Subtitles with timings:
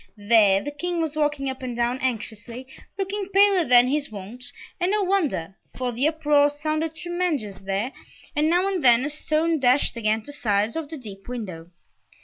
[0.17, 2.65] There, the King was walking up and down anxiously,
[2.97, 4.43] looking paler than his wont,
[4.79, 7.91] and no wonder, for the uproar sounded tremendous there
[8.35, 11.69] and now and then a stone dashed against the sides of the deep window.